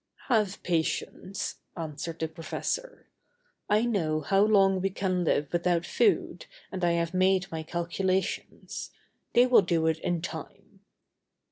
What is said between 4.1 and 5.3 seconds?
how long we can